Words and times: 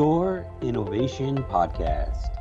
SCOR 0.00 0.46
Innovation 0.62 1.44
Podcast. 1.50 2.38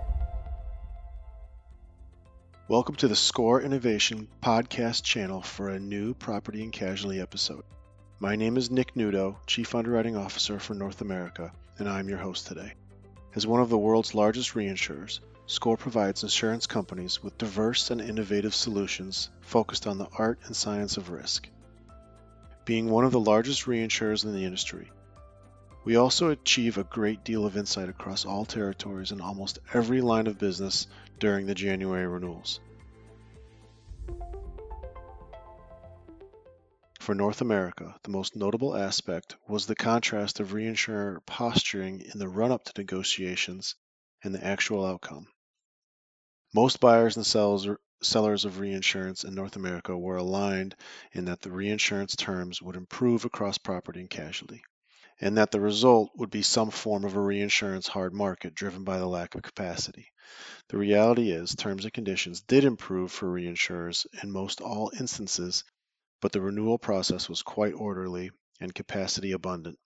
Welcome 2.70 2.96
to 2.96 3.10
the 3.10 3.18
SCOR 3.18 3.62
Innovation 3.62 4.30
Podcast 4.42 5.04
channel 5.04 5.42
for 5.42 5.68
a 5.68 5.78
new 5.78 6.14
property 6.14 6.64
and 6.64 6.72
casualty 6.72 7.20
episode. 7.20 7.66
My 8.22 8.38
name 8.38 8.56
is 8.56 8.72
Nick 8.72 8.94
Nudo, 8.96 9.36
Chief 9.46 9.76
Underwriting 9.76 10.16
Officer 10.16 10.58
for 10.58 10.74
North 10.74 11.02
America, 11.02 11.52
and 11.78 11.90
I'm 11.90 12.08
your 12.08 12.20
host 12.20 12.48
today. 12.48 12.76
As 13.36 13.46
one 13.46 13.60
of 13.60 13.68
the 13.68 13.78
world's 13.78 14.16
largest 14.16 14.54
reinsurers, 14.54 15.20
SCOR 15.46 15.76
provides 15.76 16.24
insurance 16.24 16.66
companies 16.66 17.22
with 17.22 17.38
diverse 17.38 17.92
and 17.92 18.00
innovative 18.00 18.56
solutions 18.56 19.32
focused 19.42 19.86
on 19.86 19.98
the 19.98 20.08
art 20.18 20.40
and 20.46 20.56
science 20.56 20.96
of 20.96 21.10
risk. 21.10 21.50
Being 22.64 22.90
one 22.90 23.04
of 23.04 23.12
the 23.12 23.20
largest 23.20 23.66
reinsurers 23.66 24.24
in 24.24 24.32
the 24.32 24.46
industry, 24.46 24.90
we 25.86 25.96
also 25.96 26.30
achieve 26.30 26.78
a 26.78 26.84
great 26.84 27.24
deal 27.24 27.46
of 27.46 27.58
insight 27.58 27.90
across 27.90 28.26
all 28.26 28.46
territories 28.46 29.12
and 29.12 29.22
almost 29.22 29.60
every 29.74 30.02
line 30.02 30.28
of 30.28 30.38
business 30.38 30.88
during 31.20 31.46
the 31.46 31.56
January 31.56 32.08
renewals. 32.08 32.60
For 37.00 37.16
North 37.16 37.42
America, 37.42 37.96
the 38.04 38.12
most 38.12 38.36
notable 38.36 38.76
aspect 38.76 39.36
was 39.48 39.66
the 39.66 39.76
contrast 39.76 40.40
of 40.40 40.54
reinsurer 40.54 41.26
posturing 41.26 42.02
in 42.02 42.20
the 42.20 42.28
run 42.28 42.52
up 42.52 42.66
to 42.66 42.74
negotiations 42.78 43.76
and 44.24 44.36
the 44.36 44.46
actual 44.46 44.86
outcome. 44.86 45.26
Most 46.54 46.80
buyers 46.80 47.16
and 47.16 47.26
sellers 47.26 48.46
of 48.46 48.60
reinsurance 48.60 49.24
in 49.24 49.34
North 49.34 49.56
America 49.56 49.98
were 49.98 50.18
aligned 50.18 50.76
in 51.14 51.26
that 51.26 51.42
the 51.42 51.52
reinsurance 51.52 52.16
terms 52.16 52.62
would 52.62 52.76
improve 52.76 53.26
across 53.26 53.58
property 53.58 54.02
and 54.02 54.10
casualty, 54.10 54.62
and 55.22 55.38
that 55.38 55.52
the 55.52 55.60
result 55.60 56.12
would 56.16 56.30
be 56.30 56.42
some 56.42 56.72
form 56.72 57.04
of 57.04 57.16
a 57.16 57.22
reinsurance 57.22 57.88
hard 57.88 58.14
market 58.14 58.56
driven 58.56 58.84
by 58.84 58.98
the 58.98 59.08
lack 59.08 59.36
of 59.36 59.42
capacity. 59.42 60.12
The 60.70 60.78
reality 60.78 61.32
is, 61.32 61.56
terms 61.56 61.84
and 61.84 61.94
conditions 61.94 62.42
did 62.42 62.64
improve 62.64 63.12
for 63.12 63.28
reinsurers 63.28 64.06
in 64.24 64.32
most 64.32 64.62
all 64.62 64.92
instances, 64.98 65.64
but 66.22 66.32
the 66.32 66.42
renewal 66.42 66.78
process 66.78 67.28
was 67.28 67.42
quite 67.42 67.74
orderly 67.74 68.32
and 68.62 68.74
capacity 68.74 69.32
abundant. 69.32 69.78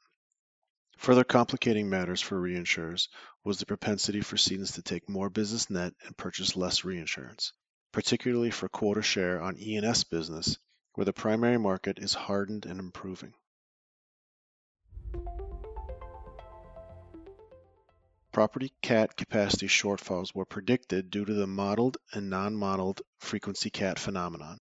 Further 0.98 1.24
complicating 1.24 1.90
matters 1.90 2.22
for 2.22 2.40
reinsurers 2.40 3.08
was 3.44 3.58
the 3.58 3.66
propensity 3.66 4.22
for 4.22 4.36
cedents 4.36 4.76
to 4.76 4.82
take 4.82 5.10
more 5.10 5.30
business 5.30 5.70
net 5.70 5.94
and 6.06 6.16
purchase 6.16 6.56
less 6.56 6.86
reinsurance, 6.86 7.54
particularly 7.92 8.52
for 8.52 8.70
quota 8.70 9.02
share 9.02 9.42
on 9.42 9.58
E&S 9.58 10.04
business, 10.04 10.58
where 10.94 11.06
the 11.06 11.12
primary 11.12 11.58
market 11.58 11.98
is 12.00 12.14
hardened 12.14 12.66
and 12.66 12.80
improving. 12.80 13.34
Property 18.34 18.74
cat 18.82 19.16
capacity 19.16 19.68
shortfalls 19.68 20.34
were 20.34 20.44
predicted 20.44 21.12
due 21.12 21.24
to 21.24 21.36
the 21.36 21.46
modeled 21.46 21.98
and 22.14 22.32
non-modeled 22.32 23.04
frequency 23.20 23.70
cat 23.70 24.00
phenomenon. 24.00 24.58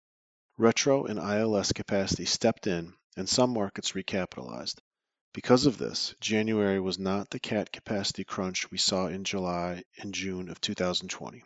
Retro 0.59 1.07
and 1.07 1.19
ILS 1.19 1.73
capacity 1.73 2.27
stepped 2.27 2.67
in 2.67 2.93
and 3.17 3.27
some 3.27 3.55
markets 3.55 3.93
recapitalized. 3.93 4.75
Because 5.33 5.65
of 5.65 5.79
this, 5.79 6.15
January 6.21 6.81
was 6.81 6.99
not 6.99 7.31
the 7.31 7.41
cat 7.41 7.73
capacity 7.73 8.25
crunch 8.25 8.71
we 8.71 8.77
saw 8.77 9.07
in 9.07 9.25
July 9.25 9.85
and 9.97 10.13
June 10.13 10.51
of 10.51 10.61
2020. 10.61 11.43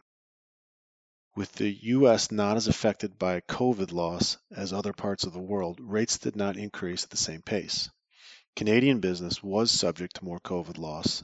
With 1.36 1.52
the 1.52 1.70
US 1.70 2.32
not 2.32 2.56
as 2.56 2.66
affected 2.66 3.20
by 3.20 3.40
COVID 3.42 3.92
loss 3.92 4.36
as 4.50 4.72
other 4.72 4.92
parts 4.92 5.22
of 5.22 5.32
the 5.32 5.38
world, 5.38 5.78
rates 5.80 6.18
did 6.18 6.34
not 6.34 6.56
increase 6.56 7.04
at 7.04 7.10
the 7.10 7.16
same 7.16 7.42
pace. 7.42 7.88
Canadian 8.56 8.98
business 8.98 9.44
was 9.44 9.70
subject 9.70 10.16
to 10.16 10.24
more 10.24 10.40
COVID 10.40 10.76
loss, 10.78 11.22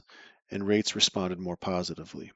and 0.53 0.67
rates 0.67 0.95
responded 0.95 1.39
more 1.39 1.57
positively. 1.57 2.31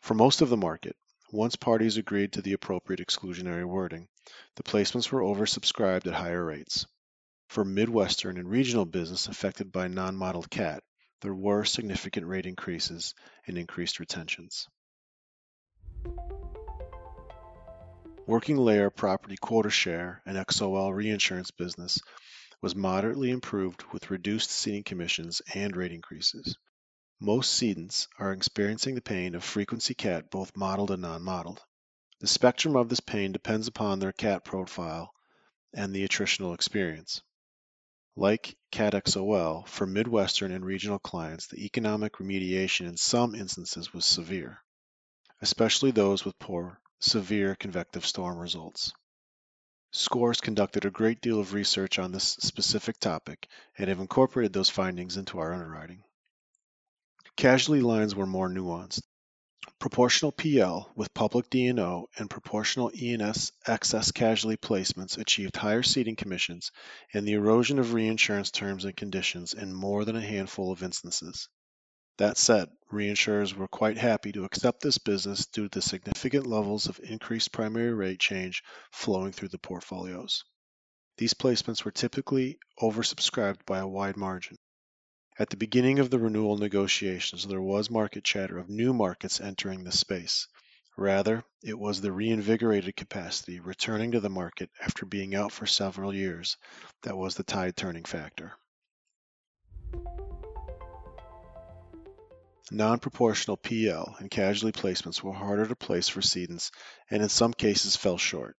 For 0.00 0.14
most 0.14 0.40
of 0.40 0.50
the 0.50 0.56
market, 0.56 0.96
once 1.32 1.56
parties 1.56 1.96
agreed 1.96 2.32
to 2.32 2.42
the 2.42 2.52
appropriate 2.52 3.00
exclusionary 3.00 3.64
wording, 3.64 4.06
the 4.54 4.62
placements 4.62 5.10
were 5.10 5.20
oversubscribed 5.20 6.06
at 6.06 6.14
higher 6.14 6.44
rates. 6.44 6.86
For 7.48 7.64
Midwestern 7.64 8.38
and 8.38 8.48
regional 8.48 8.84
business 8.84 9.26
affected 9.26 9.72
by 9.72 9.88
non-modeled 9.88 10.48
CAT, 10.48 10.84
there 11.22 11.34
were 11.34 11.64
significant 11.64 12.26
rate 12.26 12.46
increases 12.46 13.14
and 13.48 13.58
increased 13.58 13.98
retentions. 13.98 14.68
Working 18.26 18.58
layer 18.58 18.90
property 18.90 19.36
quota 19.36 19.70
share 19.70 20.22
and 20.24 20.36
XOL 20.36 20.94
reinsurance 20.94 21.50
business 21.50 21.98
was 22.62 22.76
moderately 22.76 23.30
improved 23.30 23.82
with 23.92 24.10
reduced 24.10 24.50
ceding 24.50 24.84
commissions 24.84 25.42
and 25.52 25.76
rate 25.76 25.92
increases. 25.92 26.56
Most 27.20 27.54
cedents 27.54 28.08
are 28.18 28.32
experiencing 28.32 28.96
the 28.96 29.00
pain 29.00 29.34
of 29.34 29.44
frequency 29.44 29.94
CAT 29.94 30.30
both 30.30 30.56
modeled 30.56 30.90
and 30.90 31.02
non-modeled. 31.02 31.62
The 32.20 32.26
spectrum 32.26 32.74
of 32.74 32.88
this 32.88 33.00
pain 33.00 33.32
depends 33.32 33.68
upon 33.68 33.98
their 33.98 34.12
CAT 34.12 34.44
profile 34.44 35.14
and 35.72 35.94
the 35.94 36.06
attritional 36.06 36.54
experience. 36.54 37.22
Like 38.16 38.56
CAT-XOL, 38.70 39.64
for 39.66 39.86
Midwestern 39.86 40.52
and 40.52 40.64
regional 40.64 40.98
clients, 40.98 41.46
the 41.46 41.64
economic 41.64 42.14
remediation 42.14 42.86
in 42.88 42.96
some 42.96 43.34
instances 43.34 43.92
was 43.92 44.04
severe, 44.04 44.62
especially 45.40 45.90
those 45.90 46.24
with 46.24 46.38
poor, 46.38 46.80
severe 47.00 47.54
convective 47.54 48.06
storm 48.06 48.38
results. 48.38 48.92
SCOR's 49.92 50.40
conducted 50.40 50.84
a 50.84 50.90
great 50.90 51.20
deal 51.20 51.38
of 51.38 51.52
research 51.52 51.98
on 51.98 52.10
this 52.10 52.36
specific 52.40 52.98
topic 52.98 53.48
and 53.78 53.88
have 53.88 54.00
incorporated 54.00 54.52
those 54.52 54.70
findings 54.70 55.16
into 55.16 55.38
our 55.38 55.52
underwriting. 55.52 56.02
Casualty 57.36 57.82
lines 57.82 58.14
were 58.14 58.26
more 58.26 58.48
nuanced. 58.48 59.02
Proportional 59.80 60.30
PL 60.30 60.92
with 60.94 61.12
public 61.12 61.50
D&O 61.50 62.08
and 62.16 62.30
proportional 62.30 62.92
E&S 62.94 63.50
excess 63.66 64.12
casualty 64.12 64.56
placements 64.56 65.18
achieved 65.18 65.56
higher 65.56 65.82
ceding 65.82 66.16
commissions 66.16 66.70
and 67.12 67.26
the 67.26 67.32
erosion 67.32 67.78
of 67.78 67.92
reinsurance 67.92 68.50
terms 68.50 68.84
and 68.84 68.96
conditions 68.96 69.52
in 69.52 69.74
more 69.74 70.04
than 70.04 70.16
a 70.16 70.20
handful 70.20 70.70
of 70.70 70.82
instances. 70.82 71.48
That 72.18 72.38
said, 72.38 72.70
reinsurers 72.92 73.52
were 73.52 73.66
quite 73.66 73.98
happy 73.98 74.30
to 74.32 74.44
accept 74.44 74.80
this 74.80 74.98
business 74.98 75.46
due 75.46 75.68
to 75.68 75.78
the 75.78 75.82
significant 75.82 76.46
levels 76.46 76.86
of 76.86 77.00
increased 77.00 77.50
primary 77.50 77.92
rate 77.92 78.20
change 78.20 78.62
flowing 78.92 79.32
through 79.32 79.48
the 79.48 79.58
portfolios. 79.58 80.44
These 81.18 81.34
placements 81.34 81.84
were 81.84 81.90
typically 81.90 82.58
oversubscribed 82.80 83.66
by 83.66 83.80
a 83.80 83.88
wide 83.88 84.16
margin. 84.16 84.56
At 85.36 85.50
the 85.50 85.56
beginning 85.56 85.98
of 85.98 86.10
the 86.10 86.20
renewal 86.20 86.56
negotiations, 86.56 87.44
there 87.44 87.60
was 87.60 87.90
market 87.90 88.22
chatter 88.22 88.56
of 88.56 88.68
new 88.68 88.94
markets 88.94 89.40
entering 89.40 89.82
the 89.82 89.90
space. 89.90 90.46
Rather, 90.96 91.42
it 91.60 91.76
was 91.76 92.00
the 92.00 92.12
reinvigorated 92.12 92.94
capacity 92.94 93.58
returning 93.58 94.12
to 94.12 94.20
the 94.20 94.30
market 94.30 94.70
after 94.80 95.04
being 95.04 95.34
out 95.34 95.50
for 95.50 95.66
several 95.66 96.14
years 96.14 96.56
that 97.02 97.16
was 97.16 97.34
the 97.34 97.42
tide 97.42 97.76
turning 97.76 98.04
factor. 98.04 98.52
Non-proportional 102.70 103.56
PL 103.56 104.14
and 104.20 104.30
casualty 104.30 104.80
placements 104.80 105.20
were 105.20 105.32
harder 105.32 105.66
to 105.66 105.74
place 105.74 106.08
for 106.08 106.20
cedents 106.20 106.70
and 107.10 107.24
in 107.24 107.28
some 107.28 107.52
cases 107.52 107.96
fell 107.96 108.18
short. 108.18 108.56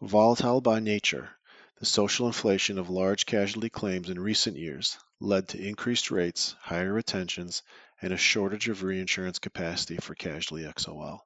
Volatile 0.00 0.62
by 0.62 0.80
nature, 0.80 1.36
the 1.78 1.86
social 1.86 2.26
inflation 2.26 2.78
of 2.78 2.90
large 2.90 3.26
casualty 3.26 3.70
claims 3.70 4.10
in 4.10 4.20
recent 4.20 4.56
years 4.56 4.98
led 5.20 5.48
to 5.48 5.58
increased 5.58 6.10
rates, 6.10 6.54
higher 6.60 6.92
retentions, 6.92 7.62
and 8.00 8.12
a 8.12 8.16
shortage 8.16 8.68
of 8.68 8.82
reinsurance 8.82 9.38
capacity 9.38 9.96
for 9.96 10.14
casualty 10.14 10.64
XOL. 10.64 11.20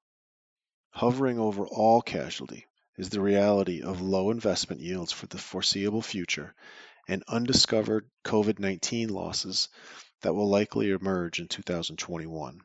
Hovering 0.91 1.39
over 1.39 1.67
all 1.67 2.01
casualty 2.01 2.67
is 2.97 3.11
the 3.11 3.21
reality 3.21 3.83
of 3.83 4.01
low 4.01 4.31
investment 4.31 4.81
yields 4.81 5.13
for 5.13 5.27
the 5.27 5.39
foreseeable 5.39 6.03
future 6.03 6.55
and 7.09 7.23
undiscovered 7.29 8.09
COVID 8.25 8.59
19 8.59 9.09
losses 9.09 9.69
that 10.23 10.35
will 10.35 10.49
likely 10.49 10.91
emerge 10.91 11.39
in 11.39 11.49
2021. 11.49 12.61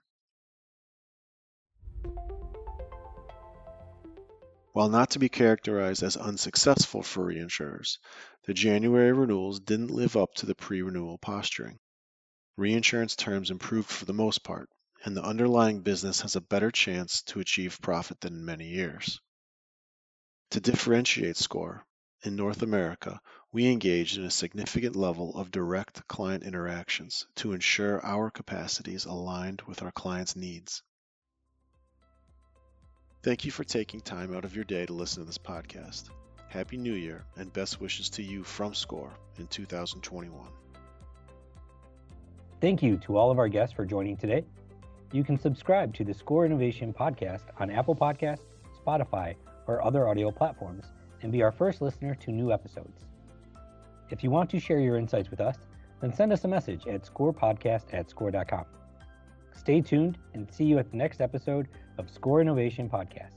While 4.73 4.88
not 4.88 5.09
to 5.12 5.19
be 5.19 5.27
characterized 5.27 6.01
as 6.01 6.15
unsuccessful 6.15 7.03
for 7.03 7.25
reinsurers, 7.25 7.97
the 8.45 8.53
January 8.53 9.12
renewals 9.12 9.59
didn't 9.59 9.91
live 9.91 10.15
up 10.15 10.33
to 10.35 10.45
the 10.45 10.56
pre-renewal 10.56 11.18
posturing. 11.18 11.77
Reinsurance 12.56 13.18
terms 13.18 13.51
improved 13.51 13.89
for 13.89 14.06
the 14.06 14.13
most 14.13 14.44
part, 14.44 14.69
and 15.03 15.15
the 15.15 15.23
underlying 15.23 15.81
business 15.81 16.21
has 16.21 16.38
a 16.38 16.41
better 16.41 16.71
chance 16.71 17.21
to 17.23 17.41
achieve 17.41 17.81
profit 17.81 18.21
than 18.21 18.33
in 18.33 18.45
many 18.45 18.69
years. 18.69 19.19
To 20.51 20.62
differentiate 20.62 21.35
SCOR, 21.35 21.85
in 22.24 22.38
North 22.38 22.62
America, 22.62 23.19
we 23.51 23.67
engaged 23.67 24.17
in 24.17 24.24
a 24.24 24.31
significant 24.31 24.95
level 24.95 25.35
of 25.35 25.51
direct 25.51 26.07
client 26.07 26.44
interactions 26.44 27.25
to 27.35 27.51
ensure 27.51 28.06
our 28.06 28.29
capacities 28.29 29.03
aligned 29.03 29.63
with 29.63 29.81
our 29.81 29.91
clients' 29.91 30.35
needs. 30.35 30.81
Thank 33.23 33.45
you 33.45 33.51
for 33.51 33.63
taking 33.63 34.01
time 34.01 34.35
out 34.35 34.45
of 34.45 34.56
your 34.56 34.63
day 34.63 34.83
to 34.88 34.94
listen 34.94 35.21
to 35.21 35.27
this 35.27 35.38
podcast. 35.38 36.09
Happy 36.47 36.75
New 36.75 36.94
Year 36.94 37.23
and 37.38 37.53
best 37.53 37.79
wishes 37.79 38.09
to 38.12 38.23
you 38.23 38.44
from 38.44 38.73
SCOR 38.73 39.12
in 39.38 39.45
2021. 39.45 40.47
Thank 42.59 42.81
you 42.81 42.97
to 42.97 43.18
all 43.18 43.29
of 43.29 43.38
our 43.38 43.47
guests 43.47 43.75
for 43.75 43.85
joining 43.85 44.18
today. 44.18 44.44
You 45.12 45.23
can 45.23 45.38
subscribe 45.38 45.94
to 45.95 46.03
the 46.03 46.15
SCOR 46.15 46.47
Innovation 46.47 46.94
podcast 46.94 47.44
on 47.59 47.69
Apple 47.69 47.95
Podcasts, 47.95 48.47
Spotify, 48.83 49.35
or 49.67 49.83
other 49.85 50.07
audio 50.07 50.31
platforms 50.31 50.85
and 51.21 51.31
be 51.31 51.44
our 51.44 51.51
first 51.51 51.79
listener 51.79 52.15
to 52.15 52.31
new 52.31 52.51
episodes. 52.51 53.06
If 54.09 54.24
you 54.24 54.31
want 54.31 54.50
to 54.50 54.59
share 54.59 54.79
your 54.79 54.97
insights 54.97 55.29
with 55.29 55.41
us, 55.41 55.57
then 56.01 56.12
send 56.12 56.33
us 56.33 56.44
a 56.44 56.47
message 56.47 56.88
at 56.88 57.03
scorpodcast 57.03 57.94
at 57.94 58.09
scor.com. 58.09 58.65
Stay 59.53 59.81
tuned 59.81 60.18
and 60.33 60.51
see 60.51 60.63
you 60.63 60.80
at 60.80 60.89
the 60.92 60.98
next 60.98 61.21
episode 61.21 61.68
of 61.98 62.09
SCOR 62.09 62.42
Innovation 62.42 62.89
Podcast. 62.89 63.36